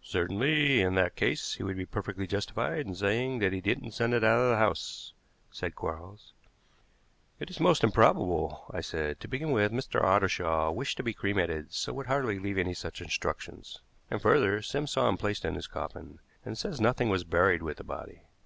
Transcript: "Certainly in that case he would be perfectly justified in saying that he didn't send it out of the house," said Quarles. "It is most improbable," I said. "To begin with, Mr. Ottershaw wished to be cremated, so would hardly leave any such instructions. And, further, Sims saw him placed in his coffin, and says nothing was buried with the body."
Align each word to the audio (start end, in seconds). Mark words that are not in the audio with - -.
"Certainly 0.00 0.80
in 0.80 0.94
that 0.94 1.16
case 1.16 1.56
he 1.56 1.62
would 1.62 1.76
be 1.76 1.84
perfectly 1.84 2.26
justified 2.26 2.86
in 2.86 2.94
saying 2.94 3.40
that 3.40 3.52
he 3.52 3.60
didn't 3.60 3.90
send 3.90 4.14
it 4.14 4.24
out 4.24 4.38
of 4.38 4.48
the 4.48 4.56
house," 4.56 5.12
said 5.50 5.74
Quarles. 5.74 6.32
"It 7.38 7.50
is 7.50 7.60
most 7.60 7.84
improbable," 7.84 8.64
I 8.70 8.80
said. 8.80 9.20
"To 9.20 9.28
begin 9.28 9.50
with, 9.50 9.72
Mr. 9.72 10.02
Ottershaw 10.02 10.70
wished 10.72 10.96
to 10.96 11.02
be 11.02 11.12
cremated, 11.12 11.74
so 11.74 11.92
would 11.92 12.06
hardly 12.06 12.38
leave 12.38 12.56
any 12.56 12.72
such 12.72 13.02
instructions. 13.02 13.82
And, 14.10 14.22
further, 14.22 14.62
Sims 14.62 14.92
saw 14.92 15.10
him 15.10 15.18
placed 15.18 15.44
in 15.44 15.56
his 15.56 15.66
coffin, 15.66 16.20
and 16.42 16.56
says 16.56 16.80
nothing 16.80 17.10
was 17.10 17.24
buried 17.24 17.62
with 17.62 17.76
the 17.76 17.84
body." 17.84 18.22